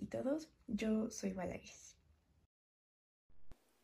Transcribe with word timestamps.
todos, 0.00 0.48
yo 0.66 1.10
soy 1.10 1.32
Valaris. 1.32 1.96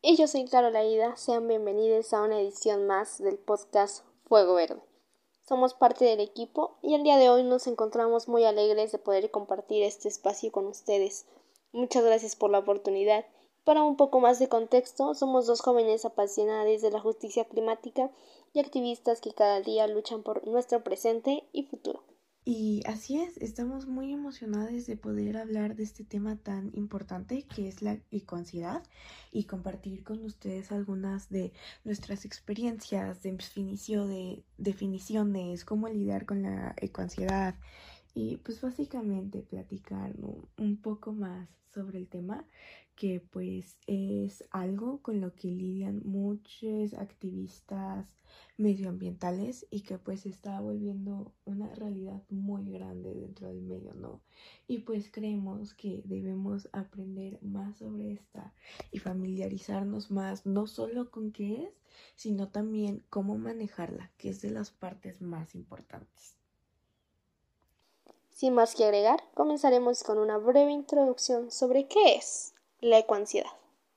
Y 0.01 0.15
yo 0.17 0.27
soy 0.27 0.45
Carola 0.45 0.83
Ida, 0.83 1.15
sean 1.15 1.47
bienvenidos 1.47 2.13
a 2.13 2.23
una 2.23 2.39
edición 2.39 2.87
más 2.87 3.19
del 3.19 3.37
podcast 3.37 4.03
Fuego 4.25 4.55
Verde. 4.55 4.81
Somos 5.47 5.73
parte 5.73 6.05
del 6.05 6.19
equipo 6.19 6.77
y 6.81 6.95
el 6.95 7.03
día 7.03 7.17
de 7.17 7.29
hoy 7.29 7.43
nos 7.43 7.67
encontramos 7.67 8.27
muy 8.27 8.45
alegres 8.45 8.91
de 8.91 8.99
poder 8.99 9.31
compartir 9.31 9.83
este 9.83 10.07
espacio 10.07 10.51
con 10.51 10.65
ustedes. 10.67 11.25
Muchas 11.71 12.03
gracias 12.03 12.35
por 12.35 12.49
la 12.49 12.59
oportunidad. 12.59 13.25
Para 13.63 13.83
un 13.83 13.95
poco 13.95 14.19
más 14.19 14.39
de 14.39 14.49
contexto, 14.49 15.13
somos 15.13 15.45
dos 15.45 15.61
jóvenes 15.61 16.03
apasionadas 16.05 16.81
de 16.81 16.91
la 16.91 16.99
justicia 16.99 17.45
climática 17.45 18.11
y 18.53 18.59
activistas 18.59 19.21
que 19.21 19.33
cada 19.33 19.61
día 19.61 19.87
luchan 19.87 20.23
por 20.23 20.47
nuestro 20.47 20.83
presente 20.83 21.43
y 21.53 21.63
futuro. 21.63 22.03
Y 22.53 22.83
así 22.85 23.17
es, 23.17 23.37
estamos 23.37 23.87
muy 23.87 24.11
emocionados 24.11 24.85
de 24.85 24.97
poder 24.97 25.37
hablar 25.37 25.77
de 25.77 25.83
este 25.83 26.03
tema 26.03 26.35
tan 26.35 26.69
importante 26.75 27.43
que 27.43 27.69
es 27.69 27.81
la 27.81 27.97
ecoansiedad 28.11 28.83
y 29.31 29.45
compartir 29.45 30.03
con 30.03 30.21
ustedes 30.25 30.73
algunas 30.73 31.29
de 31.29 31.53
nuestras 31.85 32.25
experiencias 32.25 33.23
de 33.23 33.29
de 33.29 34.43
definiciones, 34.57 35.63
cómo 35.63 35.87
lidiar 35.87 36.25
con 36.25 36.41
la 36.41 36.75
ecoansiedad. 36.75 37.55
Y 38.13 38.35
pues 38.35 38.59
básicamente 38.59 39.43
platicar 39.43 40.13
un 40.57 40.75
poco 40.75 41.13
más 41.13 41.47
sobre 41.73 41.99
el 41.99 42.09
tema 42.09 42.45
que 42.95 43.19
pues 43.19 43.77
es 43.87 44.43
algo 44.51 45.01
con 45.01 45.21
lo 45.21 45.33
que 45.33 45.47
lidian 45.47 46.01
muchos 46.03 46.93
activistas 46.93 48.05
medioambientales 48.57 49.65
y 49.71 49.81
que 49.81 49.97
pues 49.97 50.25
está 50.25 50.59
volviendo 50.59 51.33
una 51.45 51.60
dentro 53.31 53.47
del 53.47 53.61
medio, 53.61 53.93
¿no? 53.93 54.21
Y 54.67 54.79
pues 54.79 55.09
creemos 55.09 55.73
que 55.73 56.01
debemos 56.05 56.67
aprender 56.73 57.39
más 57.41 57.77
sobre 57.77 58.11
esta 58.11 58.53
y 58.91 58.99
familiarizarnos 58.99 60.11
más, 60.11 60.45
no 60.45 60.67
solo 60.67 61.09
con 61.09 61.31
qué 61.31 61.63
es, 61.63 61.73
sino 62.15 62.49
también 62.49 63.03
cómo 63.09 63.37
manejarla, 63.37 64.11
que 64.17 64.29
es 64.29 64.41
de 64.41 64.51
las 64.51 64.71
partes 64.71 65.21
más 65.21 65.55
importantes. 65.55 66.35
Sin 68.29 68.53
más 68.53 68.75
que 68.75 68.83
agregar, 68.83 69.23
comenzaremos 69.33 70.03
con 70.03 70.17
una 70.17 70.37
breve 70.37 70.71
introducción 70.71 71.51
sobre 71.51 71.87
qué 71.87 72.15
es 72.15 72.53
la 72.81 72.97
ecoansiedad. 72.99 73.51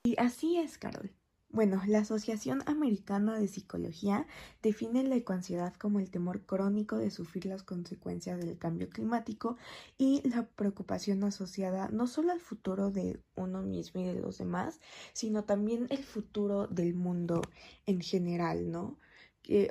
Y 0.04 0.14
así 0.18 0.58
es, 0.58 0.78
Carol. 0.78 1.10
Bueno, 1.54 1.80
la 1.86 2.00
Asociación 2.00 2.64
Americana 2.66 3.38
de 3.38 3.46
Psicología 3.46 4.26
define 4.60 5.04
la 5.04 5.14
ecoansiedad 5.14 5.72
como 5.74 6.00
el 6.00 6.10
temor 6.10 6.40
crónico 6.44 6.98
de 6.98 7.12
sufrir 7.12 7.46
las 7.46 7.62
consecuencias 7.62 8.40
del 8.40 8.58
cambio 8.58 8.88
climático 8.88 9.56
y 9.96 10.28
la 10.28 10.48
preocupación 10.48 11.22
asociada 11.22 11.90
no 11.92 12.08
solo 12.08 12.32
al 12.32 12.40
futuro 12.40 12.90
de 12.90 13.20
uno 13.36 13.62
mismo 13.62 14.00
y 14.00 14.04
de 14.04 14.14
los 14.20 14.38
demás, 14.38 14.80
sino 15.12 15.44
también 15.44 15.86
el 15.90 16.02
futuro 16.02 16.66
del 16.66 16.94
mundo 16.96 17.40
en 17.86 18.00
general, 18.00 18.72
¿no? 18.72 18.98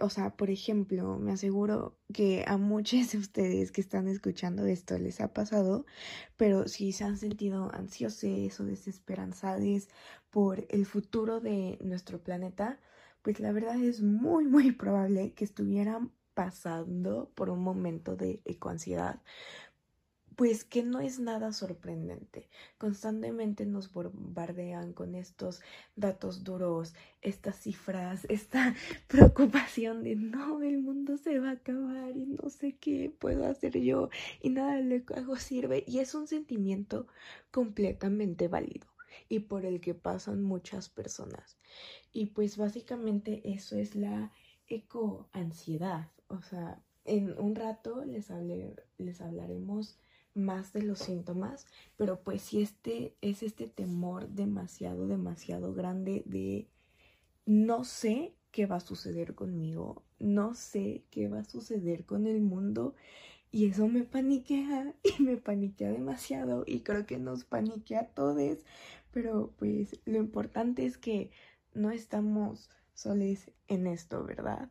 O 0.02 0.10
sea, 0.10 0.36
por 0.36 0.50
ejemplo, 0.50 1.18
me 1.18 1.32
aseguro 1.32 1.98
que 2.14 2.44
a 2.48 2.58
muchos 2.58 3.12
de 3.12 3.18
ustedes 3.18 3.72
que 3.72 3.82
están 3.82 4.08
escuchando 4.08 4.66
esto 4.66 4.98
les 4.98 5.20
ha 5.22 5.34
pasado, 5.34 5.86
pero 6.38 6.68
si 6.68 6.92
se 6.92 7.04
han 7.04 7.18
sentido 7.18 7.72
ansiosos 7.74 8.60
o 8.60 8.66
desesperanzados 8.66 9.88
por 10.30 10.66
el 10.70 10.86
futuro 10.86 11.40
de 11.40 11.80
nuestro 11.82 12.22
planeta, 12.22 12.80
pues 13.22 13.40
la 13.40 13.52
verdad 13.52 13.82
es 13.82 14.02
muy, 14.02 14.46
muy 14.46 14.72
probable 14.72 15.34
que 15.34 15.46
estuvieran 15.46 16.12
pasando 16.34 17.32
por 17.36 17.50
un 17.50 17.60
momento 17.64 18.16
de 18.16 18.42
ecoansiedad, 18.46 19.22
pues 20.36 20.64
que 20.64 20.84
no 20.84 21.00
es 21.00 21.20
nada 21.20 21.52
sorprendente. 21.54 22.50
Constantemente 22.78 23.66
nos 23.66 23.92
bombardean 23.92 24.94
con 24.94 25.16
estos 25.16 25.62
datos 25.96 26.44
duros, 26.44 26.94
estas 27.22 27.58
cifras, 27.58 28.26
esta 28.30 28.76
preocupación 29.08 30.04
de 30.04 30.16
no, 30.16 30.62
el 30.62 30.80
mundo 30.80 31.18
se 31.18 31.40
va 31.40 31.50
a 31.50 31.54
acabar 31.54 32.16
y 32.16 32.26
no 32.26 32.50
sé 32.50 32.78
qué 32.78 33.14
puedo 33.18 33.46
hacer 33.46 33.80
yo 33.80 34.10
y 34.42 34.50
nada 34.50 34.76
de 34.76 34.84
lo 34.84 35.06
que 35.06 35.16
hago 35.16 35.36
sirve 35.36 35.84
y 35.88 36.00
es 36.00 36.16
un 36.16 36.28
sentimiento 36.28 37.08
completamente 37.52 38.48
válido 38.48 38.88
y 39.30 39.40
por 39.40 39.66
el 39.66 39.82
que 39.82 39.94
pasan 39.94 40.42
muchas 40.42 40.90
personas. 40.90 41.58
Y 42.12 42.28
pues 42.28 42.58
básicamente 42.58 43.42
eso 43.46 43.78
es 43.78 43.96
la 43.96 44.32
ecoansiedad. 44.68 46.10
O 46.28 46.42
sea, 46.42 46.82
en 47.06 47.38
un 47.40 47.56
rato 47.56 48.06
les, 48.06 48.30
les 48.98 49.22
hablaremos 49.22 50.00
más 50.34 50.74
de 50.74 50.82
los 50.84 51.00
síntomas, 51.00 51.68
pero 51.98 52.20
pues 52.22 52.42
si 52.42 52.62
este 52.62 53.16
es 53.22 53.44
este 53.44 53.68
temor 53.68 54.30
demasiado, 54.30 55.08
demasiado 55.08 55.74
grande 55.74 56.24
de 56.26 56.68
no 57.46 57.84
sé 57.84 58.34
qué 58.52 58.66
va 58.66 58.78
a 58.78 58.82
suceder 58.82 59.36
conmigo, 59.36 60.04
no 60.20 60.54
sé 60.54 61.04
qué 61.12 61.28
va 61.28 61.40
a 61.40 61.46
suceder 61.46 62.06
con 62.06 62.28
el 62.28 62.42
mundo 62.42 62.96
y 63.52 63.68
eso 63.68 63.88
me 63.88 64.04
paniquea 64.04 64.96
y 65.04 65.22
me 65.22 65.38
paniquea 65.38 65.92
demasiado 65.92 66.64
y 66.66 66.82
creo 66.82 67.06
que 67.06 67.20
nos 67.20 67.46
paniquea 67.46 68.02
a 68.02 68.08
todos, 68.08 68.60
pero 69.12 69.54
pues 69.58 70.00
lo 70.06 70.18
importante 70.18 70.86
es 70.86 70.98
que 70.98 71.32
no 71.74 71.92
estamos 71.92 72.70
soles 72.94 73.52
en 73.68 73.88
esto, 73.88 74.24
¿verdad? 74.24 74.70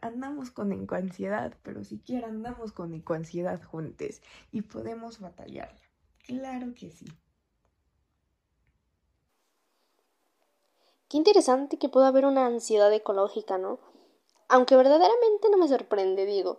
Andamos 0.00 0.50
con 0.50 0.72
ecoansiedad, 0.72 1.54
pero 1.62 1.84
siquiera 1.84 2.28
andamos 2.28 2.72
con 2.72 2.94
ecoansiedad 2.94 3.62
juntos 3.62 4.20
y 4.50 4.62
podemos 4.62 5.20
batallarla. 5.20 5.80
Claro 6.26 6.74
que 6.74 6.90
sí. 6.90 7.06
Qué 11.08 11.16
interesante 11.16 11.78
que 11.78 11.88
pueda 11.88 12.08
haber 12.08 12.26
una 12.26 12.44
ansiedad 12.46 12.92
ecológica, 12.92 13.56
¿no? 13.56 13.78
Aunque 14.48 14.76
verdaderamente 14.76 15.48
no 15.50 15.56
me 15.56 15.68
sorprende, 15.68 16.26
digo. 16.26 16.58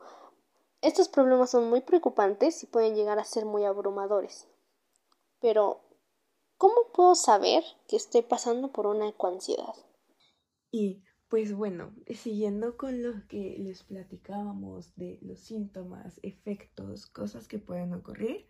Estos 0.81 1.09
problemas 1.09 1.52
son 1.52 1.69
muy 1.69 1.81
preocupantes 1.81 2.64
y 2.64 2.68
pueden 2.68 2.96
llegar 2.96 3.19
a 3.19 3.25
ser 3.25 3.46
muy 3.46 3.66
abrumadores. 3.66 4.48
Pero, 5.40 5.81
¿cómo 6.58 6.75
puedo 6.94 7.16
saber 7.16 7.64
que 7.88 7.96
estoy 7.96 8.22
pasando 8.22 8.72
por 8.72 8.88
una 8.88 9.08
ecoansiedad? 9.08 9.75
Y 10.72 11.02
pues 11.30 11.53
bueno, 11.53 11.94
siguiendo 12.16 12.75
con 12.75 13.03
lo 13.03 13.28
que 13.28 13.57
les 13.59 13.84
platicábamos 13.84 14.96
de 14.96 15.19
los 15.22 15.40
síntomas, 15.40 16.19
efectos, 16.24 17.06
cosas 17.06 17.47
que 17.47 17.59
pueden 17.59 17.94
ocurrir, 17.94 18.47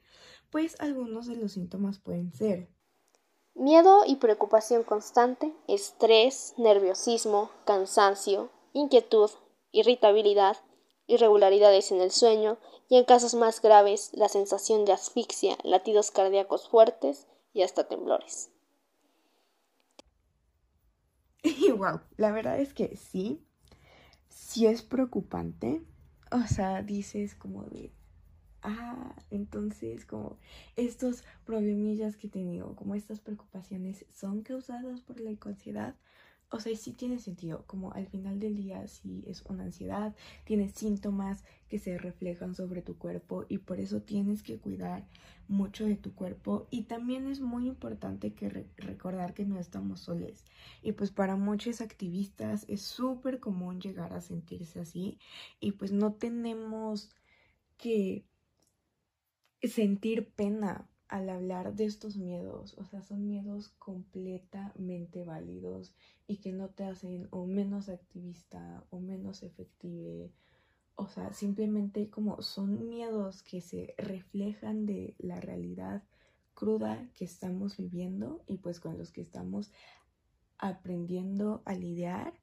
pues 0.50 0.80
algunos 0.80 1.28
de 1.28 1.36
los 1.36 1.52
síntomas 1.52 2.00
pueden 2.00 2.32
ser 2.34 2.70
miedo 3.60 4.04
y 4.08 4.16
preocupación 4.16 4.84
constante, 4.84 5.54
estrés, 5.68 6.54
nerviosismo, 6.58 7.52
cansancio, 7.66 8.50
inquietud, 8.72 9.30
irritabilidad, 9.72 10.56
irregularidades 11.08 11.92
en 11.92 12.00
el 12.00 12.12
sueño 12.12 12.58
y 12.88 12.98
en 12.98 13.04
casos 13.04 13.36
más 13.36 13.62
graves 13.62 14.12
la 14.14 14.30
sensación 14.30 14.86
de 14.86 14.94
asfixia, 14.94 15.58
latidos 15.64 16.12
cardíacos 16.12 16.70
fuertes 16.70 17.28
y 17.52 17.64
hasta 17.64 17.88
temblores. 17.88 18.50
Y 21.44 21.72
wow, 21.72 22.02
la 22.18 22.32
verdad 22.32 22.60
es 22.60 22.74
que 22.74 22.96
sí, 22.96 23.42
sí 24.30 24.66
es 24.66 24.82
preocupante. 24.82 25.82
O 26.32 26.46
sea, 26.48 26.84
dices 26.84 27.34
como 27.36 27.64
de, 27.64 27.92
ah, 28.62 29.16
entonces 29.32 30.06
como 30.06 30.38
estos 30.76 31.24
problemillas 31.46 32.18
que 32.18 32.28
he 32.28 32.30
tenido, 32.30 32.76
como 32.76 32.96
estas 32.96 33.20
preocupaciones 33.20 34.06
son 34.14 34.42
causadas 34.44 35.02
por 35.02 35.20
la 35.20 35.32
ansiedad 35.46 35.96
o 36.52 36.60
sea, 36.60 36.76
sí 36.76 36.94
tiene 36.94 37.20
sentido, 37.20 37.64
como 37.68 37.94
al 37.94 38.08
final 38.08 38.40
del 38.40 38.56
día 38.56 38.88
sí 38.88 39.24
es 39.28 39.44
una 39.44 39.64
ansiedad, 39.66 40.16
tienes 40.46 40.74
síntomas 40.74 41.44
que 41.70 41.78
se 41.78 41.98
reflejan 41.98 42.56
sobre 42.56 42.82
tu 42.82 42.98
cuerpo 42.98 43.46
y 43.48 43.60
por 43.60 43.80
eso 43.80 44.02
tienes 44.02 44.42
que 44.42 44.58
cuidar 44.58 45.08
mucho 45.48 45.86
de 45.86 45.96
tu 45.96 46.14
cuerpo. 46.16 46.68
Y 46.72 46.84
también 46.84 47.28
es 47.28 47.40
muy 47.40 47.68
importante 47.68 48.34
que 48.34 48.50
recordar 48.78 49.34
que 49.36 49.46
no 49.46 49.60
estamos 49.60 50.02
soles. 50.02 50.44
Y 50.82 50.94
pues 50.94 51.12
para 51.12 51.36
muchos 51.36 51.82
activistas 51.82 52.66
es 52.68 52.82
súper 52.82 53.40
común 53.40 53.80
llegar 53.80 54.14
a 54.14 54.22
sentirse 54.22 54.80
así 54.80 55.20
y 55.60 55.74
pues 55.74 55.92
no 55.92 56.14
tenemos 56.14 57.12
que 57.78 58.26
sentir 59.62 60.30
pena 60.30 60.89
al 61.10 61.28
hablar 61.30 61.76
de 61.76 61.86
estos 61.86 62.18
miedos, 62.18 62.76
o 62.78 62.86
sea, 62.86 63.02
son 63.02 63.28
miedos 63.28 63.70
completamente 63.80 65.24
válidos 65.24 65.96
y 66.28 66.38
que 66.38 66.54
no 66.54 66.70
te 66.70 66.86
hacen 66.86 67.28
o 67.32 67.46
menos 67.48 67.90
activista 67.90 68.86
o 68.92 69.00
menos 69.00 69.42
efective, 69.42 70.32
o 70.96 71.08
sea, 71.08 71.34
simplemente 71.34 72.10
como 72.10 72.42
son 72.44 72.88
miedos 72.88 73.42
que 73.42 73.60
se 73.60 73.96
reflejan 73.98 74.86
de 74.86 75.16
la 75.18 75.40
realidad 75.42 76.04
cruda 76.54 77.10
que 77.16 77.26
estamos 77.26 77.78
viviendo 77.78 78.44
y 78.46 78.58
pues 78.58 78.80
con 78.80 78.98
los 78.98 79.12
que 79.12 79.22
estamos 79.22 79.72
aprendiendo 80.60 81.64
a 81.66 81.74
lidiar 81.74 82.34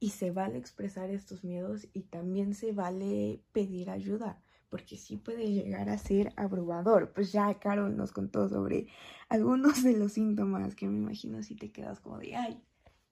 y 0.00 0.10
se 0.10 0.32
vale 0.32 0.58
expresar 0.58 1.10
estos 1.10 1.44
miedos 1.44 1.86
y 1.92 2.02
también 2.04 2.54
se 2.54 2.72
vale 2.72 3.40
pedir 3.52 3.90
ayuda 3.90 4.42
porque 4.70 4.96
sí 4.96 5.16
puede 5.16 5.52
llegar 5.52 5.90
a 5.90 5.98
ser 5.98 6.32
abrumador. 6.36 7.12
Pues 7.12 7.32
ya 7.32 7.52
Carol 7.58 7.96
nos 7.96 8.12
contó 8.12 8.48
sobre 8.48 8.86
algunos 9.28 9.82
de 9.82 9.96
los 9.96 10.12
síntomas 10.12 10.74
que 10.74 10.86
me 10.86 10.96
imagino 10.96 11.42
si 11.42 11.56
te 11.56 11.72
quedas 11.72 12.00
como 12.00 12.18
de, 12.18 12.36
ay, 12.36 12.62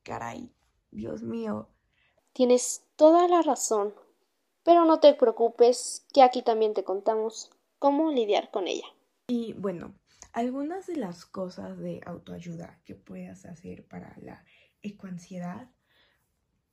caray, 0.04 0.50
Dios 0.90 1.22
mío. 1.22 1.68
Tienes 2.32 2.84
toda 2.96 3.26
la 3.28 3.42
razón, 3.42 3.92
pero 4.62 4.84
no 4.84 5.00
te 5.00 5.12
preocupes 5.14 6.06
que 6.14 6.22
aquí 6.22 6.42
también 6.42 6.72
te 6.72 6.84
contamos 6.84 7.50
cómo 7.78 8.12
lidiar 8.12 8.50
con 8.50 8.68
ella. 8.68 8.86
Y 9.26 9.52
bueno, 9.54 9.92
algunas 10.32 10.86
de 10.86 10.96
las 10.96 11.26
cosas 11.26 11.78
de 11.78 12.00
autoayuda 12.06 12.80
que 12.84 12.94
puedas 12.94 13.44
hacer 13.44 13.84
para 13.86 14.16
la 14.22 14.44
ecoansiedad 14.82 15.68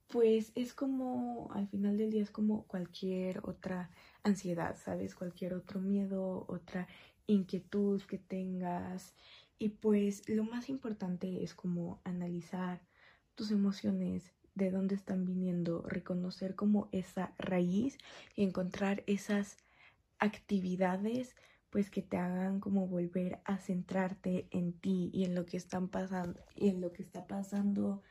pues 0.08 0.52
es 0.54 0.72
como, 0.72 1.50
al 1.52 1.68
final 1.68 1.96
del 1.96 2.10
día 2.10 2.22
es 2.22 2.30
como 2.30 2.64
cualquier 2.66 3.40
otra 3.42 3.90
ansiedad, 4.26 4.76
¿sabes? 4.76 5.14
Cualquier 5.14 5.54
otro 5.54 5.80
miedo, 5.80 6.44
otra 6.48 6.88
inquietud 7.26 8.02
que 8.02 8.18
tengas. 8.18 9.14
Y 9.58 9.70
pues 9.70 10.28
lo 10.28 10.44
más 10.44 10.68
importante 10.68 11.42
es 11.42 11.54
como 11.54 12.00
analizar 12.04 12.82
tus 13.34 13.50
emociones, 13.50 14.32
de 14.54 14.70
dónde 14.70 14.94
están 14.94 15.26
viniendo, 15.26 15.82
reconocer 15.82 16.54
como 16.54 16.88
esa 16.90 17.34
raíz 17.38 17.98
y 18.34 18.42
encontrar 18.42 19.04
esas 19.06 19.58
actividades 20.18 21.36
pues 21.68 21.90
que 21.90 22.00
te 22.00 22.16
hagan 22.16 22.58
como 22.60 22.86
volver 22.86 23.40
a 23.44 23.58
centrarte 23.58 24.48
en 24.50 24.72
ti 24.72 25.10
y 25.12 25.24
en 25.24 25.34
lo 25.34 25.44
que 25.44 25.58
están 25.58 25.88
pasando 25.88 26.40
y 26.54 26.70
en 26.70 26.80
lo 26.80 26.90
que 26.90 27.02
está 27.02 27.26
pasando 27.26 28.02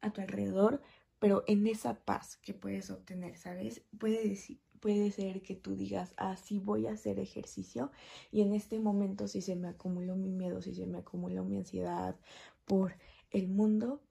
a 0.00 0.12
tu 0.12 0.22
alrededor 0.22 0.80
pero 1.22 1.44
en 1.46 1.68
esa 1.68 1.94
paz 2.04 2.36
que 2.38 2.52
puedes 2.52 2.90
obtener, 2.90 3.36
¿sabes? 3.36 3.82
Puede, 3.96 4.28
decir, 4.28 4.58
puede 4.82 5.12
ser 5.12 5.42
que 5.42 5.54
tú 5.54 5.76
digas, 5.76 6.12
ah, 6.16 6.36
sí 6.36 6.58
voy 6.58 6.88
a 6.88 6.92
hacer 6.92 7.20
ejercicio 7.20 7.92
y 8.32 8.42
en 8.42 8.52
este 8.52 8.80
momento 8.80 9.28
si 9.28 9.40
se 9.40 9.54
me 9.54 9.68
acumuló 9.68 10.16
mi 10.16 10.32
miedo, 10.32 10.60
si 10.60 10.74
se 10.74 10.86
me 10.86 10.98
acumuló 10.98 11.44
mi 11.44 11.56
ansiedad 11.56 12.16
por 12.64 12.96
el 13.30 13.46
mundo, 13.46 14.02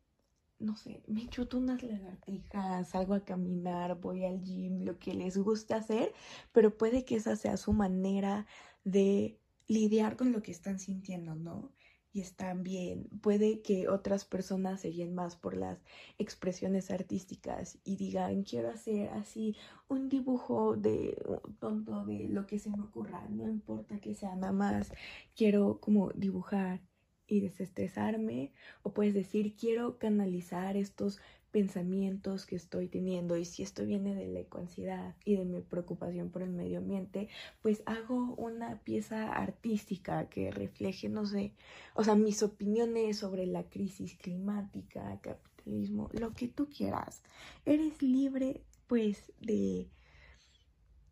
no 0.60 0.78
sé, 0.78 1.04
me 1.08 1.28
chuto 1.28 1.58
unas 1.58 1.84
lagartijas, 1.84 2.88
salgo 2.88 3.16
a 3.16 3.26
caminar, 3.26 4.00
voy 4.00 4.24
al 4.24 4.42
gym, 4.42 4.86
lo 4.86 4.98
que 4.98 5.14
les 5.14 5.38
gusta 5.38 5.76
hacer, 5.76 6.14
pero 6.54 6.78
puede 6.78 7.04
que 7.04 7.18
esa 7.18 7.36
sea 7.36 7.58
su 7.58 7.74
manera 7.74 8.48
de 8.86 9.38
lidiar 9.68 10.16
con 10.16 10.32
lo 10.32 10.42
que 10.42 10.52
están 10.52 10.80
sintiendo, 10.80 11.36
¿no? 11.36 11.70
Y 12.14 12.22
están 12.22 12.64
bien. 12.64 13.08
Puede 13.22 13.62
que 13.62 13.88
otras 13.88 14.26
personas 14.26 14.82
se 14.82 14.90
guíen 14.90 15.16
más 15.16 15.36
por 15.36 15.56
las 15.56 15.84
expresiones 16.18 16.92
artísticas 16.92 17.78
y 17.84 17.96
digan, 17.96 18.44
quiero 18.44 18.70
hacer 18.70 19.10
así 19.10 19.56
un 19.88 20.10
dibujo 20.10 20.76
de 20.76 21.18
tonto 21.60 22.06
de 22.06 22.28
lo 22.28 22.46
que 22.46 22.60
se 22.60 22.70
me 22.70 22.82
ocurra, 22.82 23.24
no 23.30 23.48
importa 23.50 24.00
que 24.00 24.14
sea 24.14 24.36
nada 24.36 24.54
más, 24.54 24.92
quiero 25.36 25.80
como 25.80 26.12
dibujar 26.12 26.82
y 27.28 27.40
desestresarme 27.40 28.52
o 28.84 28.94
puedes 28.94 29.14
decir 29.14 29.56
quiero 29.56 29.98
canalizar 29.98 30.76
estos 30.76 31.20
pensamientos 31.52 32.46
que 32.46 32.56
estoy 32.56 32.88
teniendo 32.88 33.38
y 33.38 33.46
si 33.46 33.64
esto 33.64 33.86
viene 33.86 34.16
de 34.16 34.28
la 34.28 34.40
ecoansiedad 34.40 35.16
y 35.26 35.36
de 35.36 35.46
mi 35.46 35.62
preocupación 35.62 36.30
por 36.30 36.42
el 36.42 36.52
medio 36.52 36.80
ambiente, 36.80 37.30
pues 37.62 37.84
hago 37.86 38.36
una 38.36 38.80
pieza 38.80 39.32
artística 39.34 40.30
que 40.30 40.52
refleje, 40.52 41.10
no 41.10 41.26
sé, 41.26 41.54
o 41.94 42.04
sea, 42.04 42.16
mis 42.16 42.42
opiniones 42.42 43.18
sobre 43.18 43.46
la 43.46 43.64
crisis 43.64 44.16
climática, 44.16 45.20
capitalismo, 45.22 46.10
lo 46.14 46.34
que 46.34 46.48
tú 46.48 46.70
quieras. 46.70 47.22
Eres 47.66 48.02
libre 48.02 48.64
pues 48.88 49.32
de 49.40 49.90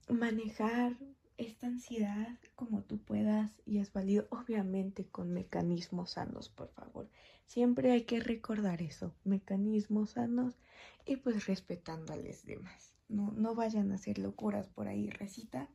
manejar 0.09 0.97
esta 1.39 1.68
ansiedad 1.68 2.38
como 2.56 2.83
tú 2.83 2.97
puedas 2.97 3.62
y 3.65 3.80
es 3.80 3.94
válido, 3.94 4.27
obviamente 4.30 5.06
con 5.07 5.31
mecanismos 5.31 6.12
sanos, 6.12 6.50
por 6.50 6.69
favor. 6.69 7.09
Siempre 7.45 7.91
hay 7.91 8.03
que 8.03 8.19
recordar 8.19 8.81
eso, 8.81 9.15
mecanismos 9.24 10.12
sanos 10.12 10.59
y 11.06 11.15
pues 11.15 11.47
respetando 11.47 12.12
a 12.12 12.18
los 12.18 12.45
demás. 12.45 12.94
No, 13.07 13.31
no 13.31 13.56
vayan 13.56 13.91
a 13.91 13.95
hacer 13.95 14.19
locuras 14.19 14.68
por 14.68 14.89
ahí, 14.89 15.09
recita. 15.09 15.69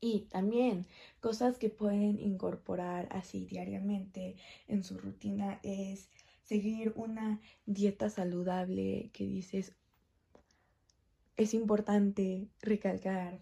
Y 0.00 0.22
también 0.22 0.86
cosas 1.20 1.56
que 1.56 1.70
pueden 1.70 2.18
incorporar 2.18 3.08
así 3.12 3.46
diariamente 3.46 4.36
en 4.66 4.82
su 4.82 4.98
rutina 4.98 5.60
es 5.62 6.10
seguir 6.42 6.92
una 6.96 7.40
dieta 7.64 8.10
saludable 8.10 9.10
que 9.12 9.24
dices, 9.24 9.72
es 11.36 11.54
importante 11.54 12.48
recalcar 12.60 13.40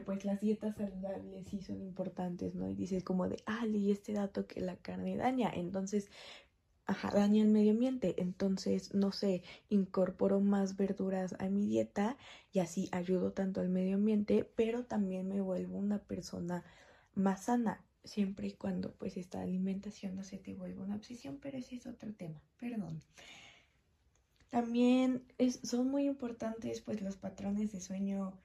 pues 0.00 0.24
las 0.24 0.40
dietas 0.40 0.76
saludables 0.76 1.46
sí 1.48 1.60
son 1.60 1.82
importantes, 1.82 2.54
¿no? 2.54 2.68
Y 2.68 2.74
dices 2.74 3.04
como 3.04 3.28
de, 3.28 3.36
ah, 3.46 3.66
leí 3.66 3.90
este 3.90 4.12
dato 4.12 4.46
que 4.46 4.60
la 4.60 4.76
carne 4.76 5.16
daña, 5.16 5.50
entonces, 5.54 6.10
ajá, 6.86 7.10
daña 7.10 7.42
el 7.42 7.48
medio 7.48 7.72
ambiente, 7.72 8.14
entonces, 8.18 8.94
no 8.94 9.12
sé, 9.12 9.42
incorporo 9.68 10.40
más 10.40 10.76
verduras 10.76 11.34
a 11.38 11.48
mi 11.48 11.66
dieta 11.66 12.16
y 12.52 12.60
así 12.60 12.88
ayudo 12.92 13.32
tanto 13.32 13.60
al 13.60 13.68
medio 13.68 13.96
ambiente, 13.96 14.50
pero 14.56 14.84
también 14.84 15.28
me 15.28 15.40
vuelvo 15.40 15.78
una 15.78 15.98
persona 15.98 16.64
más 17.14 17.44
sana, 17.44 17.84
siempre 18.04 18.48
y 18.48 18.52
cuando 18.52 18.92
pues 18.92 19.16
esta 19.16 19.40
alimentación 19.40 20.14
no 20.14 20.24
se 20.24 20.38
te 20.38 20.54
vuelva 20.54 20.84
una 20.84 20.96
obsesión, 20.96 21.38
pero 21.40 21.58
ese 21.58 21.76
es 21.76 21.86
otro 21.86 22.12
tema, 22.14 22.40
perdón. 22.58 23.02
También 24.50 25.24
es, 25.38 25.58
son 25.64 25.88
muy 25.88 26.06
importantes 26.06 26.80
pues 26.80 27.02
los 27.02 27.16
patrones 27.16 27.72
de 27.72 27.80
sueño 27.80 28.38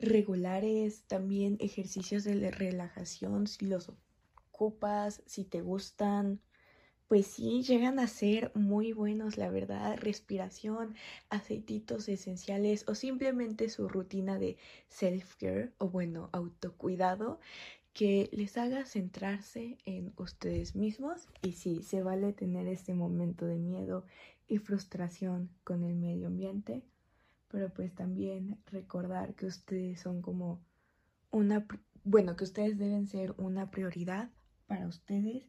regulares, 0.00 1.04
también 1.06 1.56
ejercicios 1.60 2.24
de 2.24 2.50
relajación 2.50 3.46
si 3.46 3.66
los 3.66 3.92
ocupas, 4.50 5.22
si 5.26 5.44
te 5.44 5.60
gustan, 5.60 6.40
pues 7.08 7.26
sí, 7.26 7.62
llegan 7.62 7.98
a 8.00 8.08
ser 8.08 8.50
muy 8.54 8.92
buenos, 8.92 9.36
la 9.36 9.48
verdad, 9.48 9.96
respiración, 9.96 10.94
aceititos 11.30 12.08
esenciales 12.08 12.84
o 12.88 12.94
simplemente 12.94 13.68
su 13.68 13.88
rutina 13.88 14.38
de 14.38 14.56
self-care 14.88 15.72
o 15.78 15.88
bueno, 15.88 16.30
autocuidado 16.32 17.38
que 17.92 18.28
les 18.32 18.58
haga 18.58 18.84
centrarse 18.84 19.78
en 19.84 20.12
ustedes 20.16 20.74
mismos 20.74 21.28
y 21.42 21.52
sí, 21.52 21.82
se 21.82 22.02
vale 22.02 22.32
tener 22.32 22.66
este 22.66 22.92
momento 22.92 23.46
de 23.46 23.58
miedo 23.58 24.04
y 24.48 24.58
frustración 24.58 25.48
con 25.64 25.84
el 25.84 25.94
medio 25.94 26.26
ambiente, 26.26 26.82
pero 27.56 27.70
pues 27.70 27.94
también 27.94 28.62
recordar 28.66 29.34
que 29.34 29.46
ustedes 29.46 29.98
son 29.98 30.20
como 30.20 30.60
una, 31.30 31.66
bueno, 32.04 32.36
que 32.36 32.44
ustedes 32.44 32.76
deben 32.76 33.08
ser 33.08 33.34
una 33.38 33.70
prioridad 33.70 34.28
para 34.66 34.86
ustedes 34.86 35.42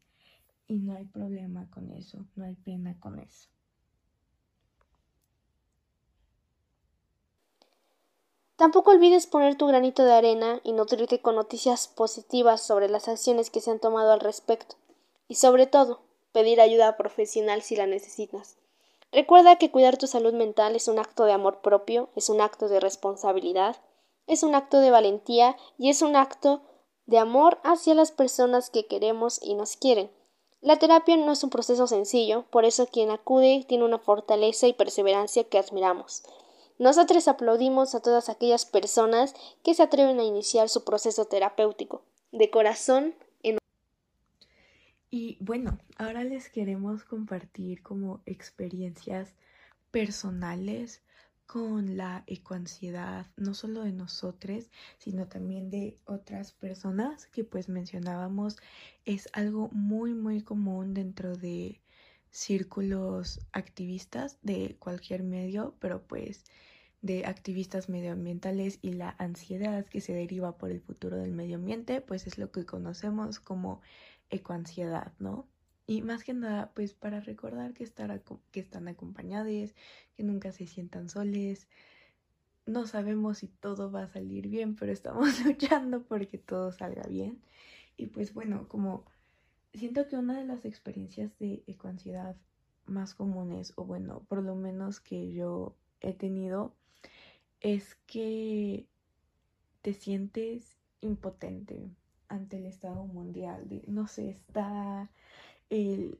y 0.69 0.79
no 0.79 0.95
hay 0.95 1.03
problema 1.03 1.69
con 1.69 1.91
eso, 1.91 2.25
no 2.37 2.45
hay 2.45 2.55
pena 2.55 2.97
con 3.01 3.19
eso. 3.19 3.49
Tampoco 8.55 8.91
olvides 8.91 9.27
poner 9.27 9.57
tu 9.57 9.67
granito 9.67 10.05
de 10.05 10.13
arena 10.13 10.61
y 10.63 10.71
nutrirte 10.71 11.19
con 11.19 11.35
noticias 11.35 11.89
positivas 11.89 12.61
sobre 12.61 12.87
las 12.87 13.09
acciones 13.09 13.49
que 13.49 13.59
se 13.59 13.69
han 13.69 13.81
tomado 13.81 14.13
al 14.13 14.21
respecto. 14.21 14.77
Y 15.27 15.35
sobre 15.35 15.67
todo, 15.67 16.03
pedir 16.31 16.61
ayuda 16.61 16.95
profesional 16.95 17.63
si 17.63 17.75
la 17.75 17.85
necesitas. 17.85 18.55
Recuerda 19.11 19.57
que 19.57 19.71
cuidar 19.71 19.97
tu 19.97 20.07
salud 20.07 20.33
mental 20.33 20.75
es 20.75 20.87
un 20.87 20.99
acto 20.99 21.23
de 21.25 21.31
amor 21.31 21.61
propio, 21.61 22.09
es 22.15 22.29
un 22.29 22.41
acto 22.41 22.67
de 22.67 22.79
responsabilidad, 22.79 23.77
es 24.27 24.43
un 24.43 24.53
acto 24.55 24.79
de 24.79 24.91
valentía 24.91 25.55
y 25.77 25.89
es 25.89 26.01
un 26.01 26.15
acto 26.15 26.61
de 27.05 27.17
amor 27.17 27.59
hacia 27.63 27.95
las 27.95 28.11
personas 28.11 28.69
que 28.69 28.85
queremos 28.85 29.39
y 29.41 29.55
nos 29.55 29.77
quieren. 29.77 30.11
La 30.59 30.77
terapia 30.77 31.15
no 31.15 31.31
es 31.31 31.43
un 31.43 31.49
proceso 31.49 31.87
sencillo, 31.87 32.45
por 32.49 32.65
eso 32.65 32.87
quien 32.87 33.11
acude 33.11 33.63
tiene 33.67 33.85
una 33.85 33.99
fortaleza 33.99 34.67
y 34.67 34.73
perseverancia 34.73 35.45
que 35.45 35.57
admiramos. 35.57 36.23
Nosotros 36.77 37.27
aplaudimos 37.27 37.95
a 37.95 38.01
todas 38.01 38.27
aquellas 38.29 38.65
personas 38.65 39.33
que 39.63 39.73
se 39.73 39.83
atreven 39.83 40.19
a 40.19 40.23
iniciar 40.23 40.67
su 40.69 40.83
proceso 40.83 41.25
terapéutico. 41.25 42.01
De 42.31 42.49
corazón, 42.51 43.15
y 45.09 45.37
bueno, 45.39 45.77
ahora 45.97 46.23
les 46.23 46.49
queremos 46.49 47.03
compartir 47.03 47.81
como 47.81 48.21
experiencias 48.25 49.33
personales 49.91 51.01
con 51.45 51.95
la 51.95 52.23
ecoansiedad, 52.27 53.25
no 53.37 53.53
solo 53.53 53.83
de 53.83 53.93
nosotros, 53.93 54.69
sino 54.97 55.27
también 55.27 55.69
de 55.69 55.97
otras 56.05 56.51
personas 56.51 57.27
que 57.27 57.45
pues 57.45 57.69
mencionábamos, 57.69 58.57
es 59.05 59.29
algo 59.31 59.69
muy 59.71 60.13
muy 60.13 60.41
común 60.41 60.93
dentro 60.93 61.37
de 61.37 61.79
círculos 62.29 63.39
activistas 63.53 64.39
de 64.43 64.75
cualquier 64.77 65.23
medio, 65.23 65.73
pero 65.79 66.03
pues 66.05 66.43
de 67.01 67.25
activistas 67.25 67.89
medioambientales 67.89 68.79
y 68.81 68.93
la 68.93 69.15
ansiedad 69.17 69.85
que 69.85 70.01
se 70.01 70.13
deriva 70.13 70.57
por 70.57 70.71
el 70.71 70.81
futuro 70.81 71.17
del 71.17 71.31
medio 71.31 71.55
ambiente, 71.55 72.01
pues 72.01 72.27
es 72.27 72.37
lo 72.37 72.51
que 72.51 72.65
conocemos 72.65 73.39
como 73.39 73.81
ecoansiedad, 74.29 75.13
¿no? 75.19 75.47
Y 75.85 76.01
más 76.01 76.23
que 76.23 76.33
nada, 76.33 76.71
pues 76.73 76.93
para 76.93 77.21
recordar 77.21 77.73
que, 77.73 77.83
estar 77.83 78.21
que 78.51 78.59
están 78.59 78.87
acompañados, 78.89 79.73
que 80.15 80.23
nunca 80.23 80.51
se 80.51 80.67
sientan 80.67 81.09
soles, 81.09 81.67
no 82.65 82.85
sabemos 82.85 83.39
si 83.39 83.47
todo 83.47 83.89
va 83.91 84.03
a 84.03 84.07
salir 84.07 84.49
bien, 84.49 84.75
pero 84.75 84.91
estamos 84.91 85.39
luchando 85.45 86.03
porque 86.03 86.37
todo 86.37 86.71
salga 86.71 87.03
bien. 87.03 87.41
Y 87.95 88.07
pues 88.07 88.33
bueno, 88.33 88.67
como 88.67 89.05
siento 89.73 90.07
que 90.07 90.17
una 90.17 90.37
de 90.37 90.45
las 90.45 90.65
experiencias 90.65 91.37
de 91.39 91.63
ecoansiedad 91.67 92.35
más 92.85 93.15
comunes, 93.15 93.73
o 93.75 93.85
bueno, 93.85 94.25
por 94.27 94.43
lo 94.43 94.55
menos 94.55 94.99
que 94.99 95.31
yo 95.31 95.75
he 96.01 96.13
tenido, 96.13 96.75
es 97.61 97.95
que 98.05 98.85
te 99.81 99.93
sientes 99.93 100.77
impotente 100.99 101.89
ante 102.29 102.57
el 102.57 102.65
estado 102.65 103.05
mundial. 103.05 103.67
De, 103.69 103.83
no 103.87 104.07
sé, 104.07 104.29
está 104.29 105.09
el 105.69 106.19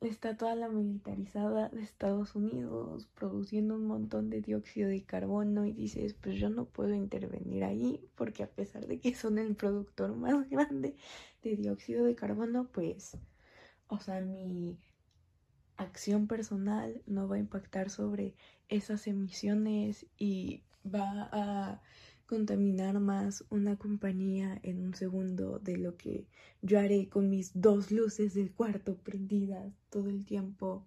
está 0.00 0.36
toda 0.36 0.54
la 0.54 0.68
militarizada 0.68 1.68
de 1.70 1.82
Estados 1.82 2.34
Unidos 2.34 3.08
produciendo 3.14 3.76
un 3.76 3.86
montón 3.86 4.28
de 4.30 4.42
dióxido 4.42 4.88
de 4.90 5.02
carbono 5.02 5.64
y 5.64 5.72
dices, 5.72 6.14
pues 6.14 6.38
yo 6.38 6.50
no 6.50 6.66
puedo 6.66 6.94
intervenir 6.94 7.64
ahí 7.64 8.00
porque 8.14 8.42
a 8.42 8.50
pesar 8.50 8.86
de 8.86 9.00
que 9.00 9.14
son 9.14 9.38
el 9.38 9.56
productor 9.56 10.14
más 10.14 10.48
grande 10.50 10.96
de 11.42 11.56
dióxido 11.56 12.04
de 12.04 12.14
carbono, 12.14 12.68
pues, 12.72 13.16
o 13.88 13.98
sea, 14.00 14.20
mi 14.20 14.78
acción 15.76 16.26
personal 16.26 17.02
no 17.06 17.28
va 17.28 17.36
a 17.36 17.40
impactar 17.40 17.90
sobre 17.90 18.34
esas 18.68 19.06
emisiones 19.06 20.06
y 20.18 20.62
va 20.84 21.28
a 21.32 21.80
contaminar 22.26 22.98
más 23.00 23.44
una 23.50 23.76
compañía 23.76 24.58
en 24.62 24.80
un 24.80 24.94
segundo 24.94 25.58
de 25.60 25.76
lo 25.76 25.96
que 25.96 26.26
yo 26.60 26.78
haré 26.78 27.08
con 27.08 27.30
mis 27.30 27.52
dos 27.54 27.90
luces 27.90 28.34
del 28.34 28.52
cuarto 28.52 28.96
prendidas 28.96 29.72
todo 29.90 30.10
el 30.10 30.24
tiempo. 30.24 30.86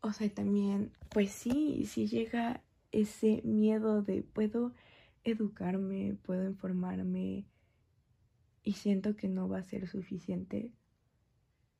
O 0.00 0.12
sea, 0.12 0.28
también, 0.30 0.92
pues 1.10 1.30
sí, 1.30 1.84
si 1.86 2.06
llega 2.06 2.62
ese 2.90 3.42
miedo 3.44 4.02
de 4.02 4.22
puedo 4.22 4.72
educarme, 5.24 6.16
puedo 6.22 6.46
informarme 6.46 7.46
y 8.62 8.72
siento 8.72 9.16
que 9.16 9.28
no 9.28 9.48
va 9.48 9.58
a 9.58 9.64
ser 9.64 9.88
suficiente, 9.88 10.72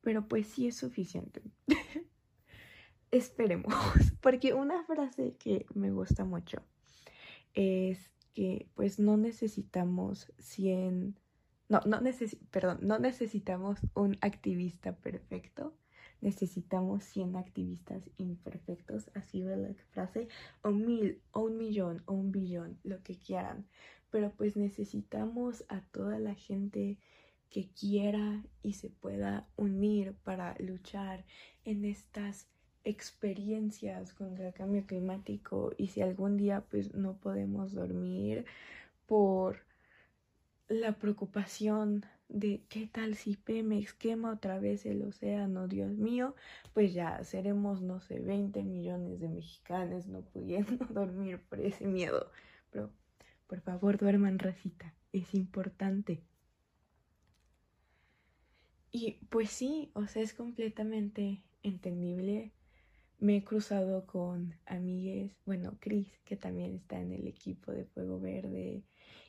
pero 0.01 0.27
pues 0.27 0.47
sí 0.47 0.67
es 0.67 0.75
suficiente. 0.75 1.41
Esperemos, 3.11 3.73
porque 4.21 4.53
una 4.53 4.83
frase 4.83 5.35
que 5.39 5.65
me 5.73 5.91
gusta 5.91 6.25
mucho 6.25 6.61
es 7.53 8.11
que 8.33 8.69
pues 8.75 8.99
no 8.99 9.17
necesitamos 9.17 10.31
100, 10.39 11.17
no, 11.69 11.81
no 11.85 11.99
perdón, 12.51 12.79
no 12.81 12.99
necesitamos 12.99 13.79
un 13.95 14.17
activista 14.21 14.95
perfecto, 14.95 15.73
necesitamos 16.21 17.03
100 17.03 17.35
activistas 17.35 18.09
imperfectos, 18.17 19.09
así 19.13 19.41
va 19.41 19.55
la 19.55 19.73
frase, 19.91 20.27
o 20.61 20.71
mil, 20.71 21.21
o 21.31 21.41
un 21.41 21.57
millón, 21.57 22.03
o 22.05 22.13
un 22.13 22.31
billón, 22.31 22.79
lo 22.83 23.01
que 23.03 23.17
quieran, 23.17 23.67
pero 24.09 24.31
pues 24.31 24.55
necesitamos 24.55 25.65
a 25.69 25.81
toda 25.81 26.19
la 26.19 26.35
gente 26.35 26.97
que 27.49 27.69
quiera 27.69 28.45
y 28.61 28.73
se 28.73 28.89
pueda 28.89 29.47
unir 29.55 30.15
para 30.23 30.55
luchar 30.59 31.25
en 31.63 31.85
estas 31.85 32.47
experiencias 32.87 34.13
contra 34.13 34.47
el 34.47 34.53
cambio 34.53 34.85
climático 34.85 35.73
y 35.77 35.87
si 35.87 36.01
algún 36.01 36.37
día 36.37 36.63
pues 36.69 36.93
no 36.95 37.17
podemos 37.17 37.73
dormir 37.73 38.45
por 39.05 39.59
la 40.69 40.93
preocupación 40.93 42.05
de 42.29 42.63
qué 42.69 42.87
tal 42.87 43.15
si 43.15 43.35
Pemex 43.35 43.93
quema 43.93 44.31
otra 44.31 44.59
vez 44.59 44.85
el 44.85 45.03
océano, 45.03 45.67
Dios 45.67 45.97
mío, 45.97 46.33
pues 46.73 46.93
ya 46.93 47.21
seremos, 47.25 47.81
no 47.81 47.99
sé, 47.99 48.19
20 48.19 48.63
millones 48.63 49.19
de 49.19 49.29
mexicanos 49.29 50.07
no 50.07 50.21
pudiendo 50.21 50.85
dormir 50.89 51.41
por 51.49 51.59
ese 51.59 51.85
miedo. 51.85 52.31
Pero 52.71 52.89
por 53.47 53.59
favor 53.59 53.97
duerman 53.97 54.39
racita, 54.39 54.93
es 55.11 55.33
importante. 55.33 56.21
Y 58.91 59.19
pues 59.29 59.49
sí, 59.49 59.91
o 59.93 60.07
sea, 60.07 60.21
es 60.21 60.33
completamente 60.33 61.43
entendible 61.63 62.53
me 63.19 63.37
he 63.37 63.43
cruzado 63.43 64.05
con 64.05 64.55
amigues, 64.65 65.35
bueno, 65.45 65.77
Chris, 65.79 66.07
que 66.23 66.35
también 66.35 66.75
está 66.75 66.99
en 66.99 67.11
el 67.11 67.27
equipo 67.27 67.71
de 67.71 67.85
Fuego 67.85 68.19
Verde, 68.19 68.83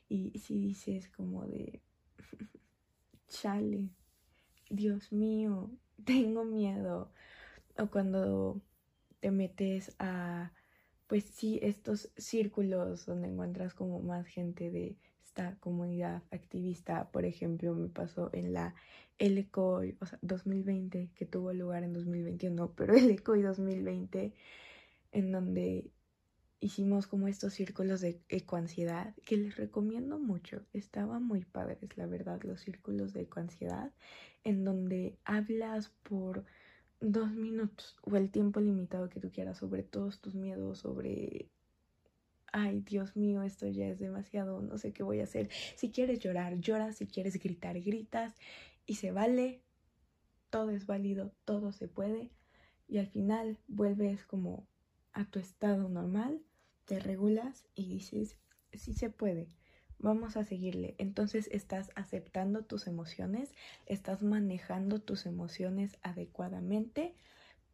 y 0.08 0.38
si 0.38 0.58
dices 0.58 1.08
como 1.08 1.46
de, 1.46 1.80
chale, 3.28 3.88
Dios 4.70 5.12
mío, 5.12 5.70
tengo 6.04 6.44
miedo, 6.44 7.12
o 7.78 7.86
cuando 7.86 8.60
te 9.20 9.30
metes 9.30 9.94
a, 9.98 10.52
pues 11.06 11.24
sí, 11.24 11.58
estos 11.62 12.10
círculos 12.16 13.06
donde 13.06 13.28
encuentras 13.28 13.74
como 13.74 14.00
más 14.00 14.26
gente 14.26 14.70
de 14.70 14.96
esta 15.28 15.56
comunidad 15.60 16.22
activista, 16.30 17.10
por 17.10 17.26
ejemplo, 17.26 17.74
me 17.74 17.88
pasó 17.88 18.30
en 18.32 18.54
la 18.54 18.74
el 19.18 19.36
ECOI, 19.36 19.96
o 20.00 20.06
sea, 20.06 20.18
2020, 20.22 21.10
que 21.14 21.26
tuvo 21.26 21.52
lugar 21.52 21.82
en 21.82 21.92
2021, 21.92 22.72
pero 22.74 22.94
el 22.96 23.10
ECOI 23.10 23.42
2020, 23.42 24.32
en 25.12 25.32
donde 25.32 25.90
hicimos 26.60 27.06
como 27.06 27.28
estos 27.28 27.52
círculos 27.52 28.00
de 28.00 28.22
ecoansiedad, 28.30 29.14
que 29.26 29.36
les 29.36 29.56
recomiendo 29.56 30.18
mucho. 30.18 30.62
Estaban 30.72 31.24
muy 31.24 31.44
padres, 31.44 31.96
la 31.98 32.06
verdad, 32.06 32.40
los 32.42 32.60
círculos 32.60 33.12
de 33.12 33.22
ecoansiedad, 33.22 33.92
en 34.44 34.64
donde 34.64 35.18
hablas 35.24 35.90
por 36.04 36.46
dos 37.00 37.30
minutos 37.32 37.96
o 38.02 38.16
el 38.16 38.30
tiempo 38.30 38.60
limitado 38.60 39.10
que 39.10 39.20
tú 39.20 39.30
quieras 39.30 39.58
sobre 39.58 39.82
todos 39.82 40.20
tus 40.20 40.34
miedos, 40.34 40.78
sobre 40.78 41.50
ay, 42.52 42.80
Dios 42.80 43.16
mío, 43.16 43.42
esto 43.42 43.66
ya 43.68 43.86
es 43.86 43.98
demasiado, 43.98 44.60
no 44.60 44.78
sé 44.78 44.92
qué 44.92 45.02
voy 45.02 45.20
a 45.20 45.24
hacer. 45.24 45.50
Si 45.76 45.90
quieres 45.90 46.20
llorar, 46.20 46.58
lloras, 46.60 46.96
si 46.96 47.06
quieres 47.06 47.38
gritar, 47.38 47.80
gritas 47.80 48.34
y 48.86 48.96
se 48.96 49.12
vale, 49.12 49.62
todo 50.50 50.70
es 50.70 50.86
válido, 50.86 51.32
todo 51.44 51.72
se 51.72 51.88
puede 51.88 52.30
y 52.88 52.98
al 52.98 53.06
final 53.06 53.58
vuelves 53.68 54.24
como 54.24 54.66
a 55.12 55.24
tu 55.24 55.38
estado 55.38 55.88
normal, 55.88 56.40
te 56.86 56.98
regulas 56.98 57.66
y 57.74 57.86
dices, 57.86 58.38
sí 58.72 58.94
se 58.94 59.10
puede, 59.10 59.48
vamos 59.98 60.36
a 60.36 60.44
seguirle. 60.44 60.94
Entonces 60.98 61.48
estás 61.52 61.90
aceptando 61.94 62.64
tus 62.64 62.86
emociones, 62.86 63.52
estás 63.86 64.22
manejando 64.22 65.00
tus 65.00 65.26
emociones 65.26 65.98
adecuadamente, 66.02 67.14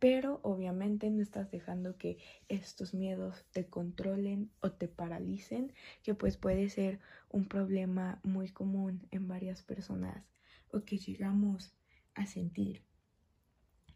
pero 0.04 0.38
obviamente 0.42 1.08
no 1.08 1.22
estás 1.22 1.50
dejando 1.50 1.96
que 1.96 2.18
estos 2.50 2.92
miedos 2.92 3.46
te 3.52 3.64
controlen 3.70 4.50
o 4.60 4.70
te 4.70 4.86
paralicen, 4.86 5.72
que 6.02 6.14
pues 6.14 6.36
puede 6.36 6.68
ser 6.68 7.00
un 7.30 7.48
problema 7.48 8.20
muy 8.22 8.50
común 8.50 9.08
en 9.12 9.28
varias 9.28 9.62
personas 9.62 10.22
o 10.70 10.84
que 10.84 10.98
llegamos 10.98 11.72
a 12.14 12.26
sentir. 12.26 12.82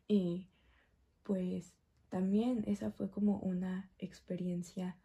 Y 0.06 0.48
pues 1.24 1.74
también 2.08 2.64
esa 2.66 2.90
fue 2.90 3.10
como 3.10 3.38
una 3.40 3.90
experiencia 3.98 4.96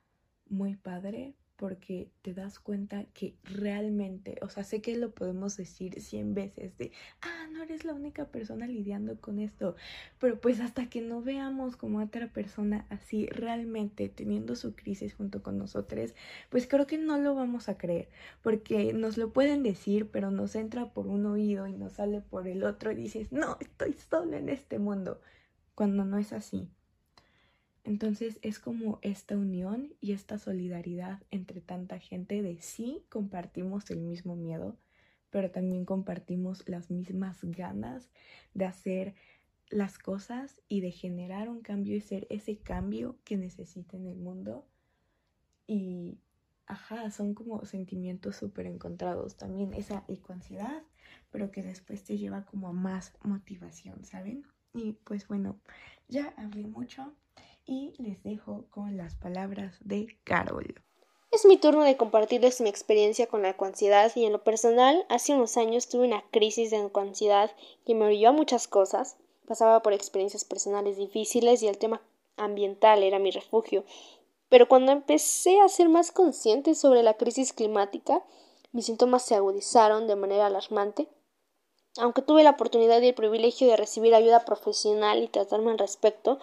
muy 0.47 0.77
padre 0.77 1.35
porque 1.57 2.13
te 2.21 2.33
das 2.33 2.59
cuenta 2.59 3.03
que 3.13 3.37
realmente, 3.43 4.37
o 4.41 4.47
sea, 4.47 4.63
sé 4.63 4.81
que 4.81 4.97
lo 4.97 5.13
podemos 5.13 5.57
decir 5.57 6.01
cien 6.01 6.33
veces 6.33 6.77
de, 6.77 6.93
ah, 7.21 7.42
no 7.63 7.69
eres 7.69 7.85
la 7.85 7.93
única 7.93 8.25
persona 8.25 8.67
lidiando 8.67 9.15
con 9.21 9.39
esto, 9.39 9.77
pero 10.19 10.41
pues 10.41 10.59
hasta 10.59 10.89
que 10.89 10.99
no 10.99 11.21
veamos 11.21 11.77
como 11.77 11.99
otra 12.03 12.27
persona 12.27 12.85
así 12.89 13.25
realmente 13.27 14.09
teniendo 14.09 14.57
su 14.57 14.75
crisis 14.75 15.13
junto 15.13 15.41
con 15.41 15.57
nosotros, 15.57 16.13
pues 16.49 16.67
creo 16.67 16.87
que 16.87 16.97
no 16.97 17.17
lo 17.17 17.35
vamos 17.35 17.69
a 17.69 17.77
creer, 17.77 18.09
porque 18.41 18.91
nos 18.91 19.17
lo 19.17 19.31
pueden 19.31 19.63
decir, 19.63 20.09
pero 20.11 20.29
nos 20.29 20.55
entra 20.55 20.93
por 20.93 21.07
un 21.07 21.25
oído 21.25 21.65
y 21.67 21.71
nos 21.71 21.93
sale 21.93 22.19
por 22.19 22.49
el 22.49 22.65
otro 22.65 22.91
y 22.91 22.95
dices, 22.95 23.31
no, 23.31 23.55
estoy 23.61 23.93
solo 23.93 24.35
en 24.35 24.49
este 24.49 24.77
mundo, 24.77 25.21
cuando 25.73 26.03
no 26.03 26.17
es 26.17 26.33
así. 26.33 26.67
Entonces 27.85 28.39
es 28.41 28.59
como 28.59 28.99
esta 29.03 29.37
unión 29.37 29.93
y 30.01 30.11
esta 30.11 30.37
solidaridad 30.37 31.21
entre 31.31 31.61
tanta 31.61 31.97
gente 31.99 32.41
de 32.41 32.59
sí 32.59 33.05
compartimos 33.07 33.89
el 33.89 34.01
mismo 34.01 34.35
miedo, 34.35 34.77
pero 35.33 35.49
también 35.49 35.83
compartimos 35.83 36.63
las 36.69 36.91
mismas 36.91 37.39
ganas 37.41 38.11
de 38.53 38.65
hacer 38.65 39.15
las 39.71 39.97
cosas 39.97 40.61
y 40.67 40.81
de 40.81 40.91
generar 40.91 41.49
un 41.49 41.61
cambio 41.61 41.95
y 41.95 42.01
ser 42.01 42.27
ese 42.29 42.59
cambio 42.59 43.17
que 43.23 43.35
necesita 43.35 43.97
en 43.97 44.05
el 44.05 44.15
mundo. 44.15 44.67
Y, 45.65 46.19
ajá, 46.67 47.09
son 47.09 47.33
como 47.33 47.65
sentimientos 47.65 48.35
súper 48.35 48.67
encontrados. 48.67 49.35
También 49.35 49.73
esa 49.73 50.03
ecuansidad, 50.07 50.83
pero 51.31 51.49
que 51.49 51.63
después 51.63 52.03
te 52.03 52.19
lleva 52.19 52.45
como 52.45 52.67
a 52.67 52.73
más 52.73 53.15
motivación, 53.23 54.05
¿saben? 54.05 54.45
Y 54.71 54.99
pues 55.03 55.27
bueno, 55.27 55.59
ya 56.09 56.31
hablé 56.37 56.67
mucho 56.67 57.11
y 57.65 57.95
les 57.97 58.21
dejo 58.21 58.67
con 58.69 58.97
las 58.97 59.15
palabras 59.15 59.79
de 59.83 60.15
Carol. 60.23 60.75
Es 61.33 61.45
mi 61.45 61.57
turno 61.57 61.83
de 61.83 61.97
compartirles 61.97 62.61
mi 62.61 62.69
experiencia 62.69 63.25
con 63.25 63.41
la 63.41 63.49
ecoansiedad 63.49 64.11
y 64.13 64.25
en 64.25 64.33
lo 64.33 64.43
personal, 64.43 65.03
hace 65.09 65.33
unos 65.33 65.57
años 65.57 65.89
tuve 65.89 66.05
una 66.05 66.23
crisis 66.29 66.69
de 66.69 66.77
ecoansiedad 66.77 67.49
que 67.87 67.95
me 67.95 68.05
orilló 68.05 68.29
a 68.29 68.33
muchas 68.33 68.67
cosas. 68.67 69.15
Pasaba 69.47 69.81
por 69.81 69.93
experiencias 69.93 70.45
personales 70.45 70.95
difíciles 70.95 71.63
y 71.63 71.67
el 71.67 71.79
tema 71.79 72.03
ambiental 72.37 73.01
era 73.01 73.17
mi 73.17 73.31
refugio. 73.31 73.83
Pero 74.49 74.67
cuando 74.67 74.91
empecé 74.91 75.59
a 75.59 75.69
ser 75.69 75.89
más 75.89 76.11
consciente 76.11 76.75
sobre 76.75 77.01
la 77.01 77.15
crisis 77.15 77.51
climática, 77.51 78.23
mis 78.71 78.85
síntomas 78.85 79.23
se 79.23 79.33
agudizaron 79.33 80.05
de 80.05 80.15
manera 80.15 80.45
alarmante. 80.45 81.07
Aunque 81.97 82.21
tuve 82.21 82.43
la 82.43 82.51
oportunidad 82.51 83.01
y 83.01 83.07
el 83.07 83.15
privilegio 83.15 83.67
de 83.67 83.77
recibir 83.77 84.13
ayuda 84.13 84.45
profesional 84.45 85.23
y 85.23 85.29
tratarme 85.29 85.71
al 85.71 85.79
respecto, 85.79 86.37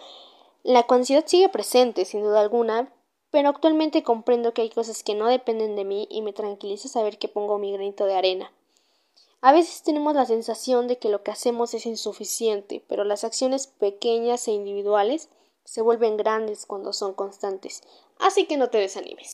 la 0.63 0.85
ansiedad 0.89 1.23
sigue 1.25 1.47
presente, 1.47 2.03
sin 2.03 2.23
duda 2.23 2.41
alguna, 2.41 2.91
pero 3.31 3.49
actualmente 3.49 4.03
comprendo 4.03 4.53
que 4.53 4.61
hay 4.61 4.69
cosas 4.69 5.03
que 5.03 5.15
no 5.15 5.27
dependen 5.27 5.75
de 5.75 5.85
mí 5.85 6.07
y 6.11 6.21
me 6.21 6.33
tranquiliza 6.33 6.89
saber 6.89 7.17
que 7.17 7.29
pongo 7.29 7.57
mi 7.57 7.71
granito 7.71 8.05
de 8.05 8.15
arena. 8.15 8.51
A 9.39 9.53
veces 9.53 9.81
tenemos 9.81 10.13
la 10.13 10.25
sensación 10.25 10.87
de 10.87 10.99
que 10.99 11.09
lo 11.09 11.23
que 11.23 11.31
hacemos 11.31 11.73
es 11.73 11.85
insuficiente, 11.85 12.83
pero 12.87 13.03
las 13.03 13.23
acciones 13.23 13.65
pequeñas 13.67 14.47
e 14.47 14.51
individuales 14.51 15.29
se 15.63 15.81
vuelven 15.81 16.17
grandes 16.17 16.65
cuando 16.65 16.93
son 16.93 17.13
constantes, 17.13 17.81
así 18.19 18.45
que 18.45 18.57
no 18.57 18.69
te 18.69 18.77
desanimes. 18.77 19.31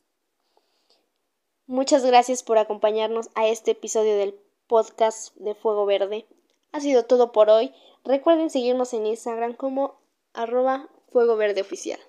Muchas 1.66 2.06
gracias 2.06 2.44
por 2.44 2.58
acompañarnos 2.58 3.30
a 3.36 3.48
este 3.48 3.72
episodio 3.72 4.16
del 4.16 4.39
podcast 4.68 5.36
de 5.36 5.56
Fuego 5.56 5.86
Verde. 5.86 6.25
Ha 6.72 6.80
sido 6.80 7.04
todo 7.04 7.34
por 7.34 7.50
hoy. 7.50 7.74
Recuerden 8.06 8.50
seguirnos 8.50 8.94
en 8.94 9.06
Instagram 9.06 9.54
como 9.54 9.96
arroba 10.34 10.88
Fuego 11.12 11.36
Verde 11.36 11.60
Oficial. 11.60 12.00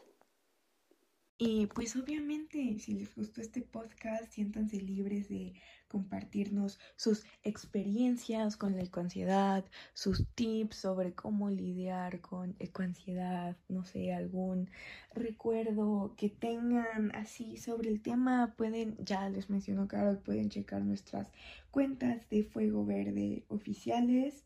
Y 1.41 1.67
pues 1.67 1.95
obviamente, 1.95 2.81
si 2.81 2.95
les 2.95 3.15
gustó 3.15 3.41
este 3.41 3.63
podcast, 3.63 4.33
siéntanse 4.33 4.81
libres 4.81 5.29
de 5.29 5.55
compartirnos 5.87 6.81
sus 6.97 7.25
experiencias 7.45 8.57
con 8.57 8.75
la 8.75 8.83
ecoansiedad, 8.83 9.65
sus 9.95 10.27
tips 10.35 10.77
sobre 10.77 11.15
cómo 11.15 11.49
lidiar 11.49 12.21
con 12.21 12.57
ecoansiedad, 12.59 13.57
no 13.69 13.85
sé, 13.85 14.13
algún 14.13 14.69
recuerdo 15.15 16.13
que 16.17 16.29
tengan 16.29 17.15
así 17.15 17.57
sobre 17.57 17.89
el 17.89 18.03
tema, 18.03 18.55
pueden, 18.57 18.97
ya 18.99 19.29
les 19.29 19.49
mencionó 19.49 19.87
Carol, 19.87 20.19
pueden 20.19 20.51
checar 20.51 20.83
nuestras 20.83 21.31
cuentas 21.71 22.29
de 22.31 22.43
Fuego 22.43 22.85
Verde 22.85 23.45
oficiales. 23.47 24.45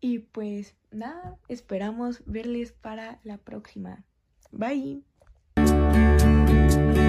Y 0.00 0.20
pues 0.20 0.76
nada, 0.90 1.38
esperamos 1.48 2.22
verles 2.24 2.72
para 2.72 3.20
la 3.22 3.36
próxima. 3.36 4.04
Bye. 4.50 5.15
Thank 6.76 6.96
you. 6.98 7.05